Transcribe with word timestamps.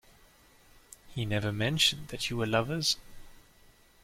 He 1.09 1.25
never 1.25 1.51
mentioned 1.51 2.07
that 2.07 2.31
you 2.31 2.37
were 2.37 2.47
lovers. 2.47 2.97